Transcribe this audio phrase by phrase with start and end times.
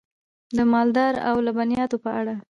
[0.57, 2.33] د مالدارۍ او لبنیاتو په اړه: